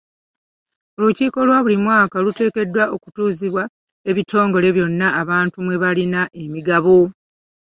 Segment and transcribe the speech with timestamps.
[0.99, 3.63] Olukiiko olwa buli mwaka oluteekeddwa okutuuzibwa
[4.09, 6.97] ebitongole byonna abantu mwe balina emigabo.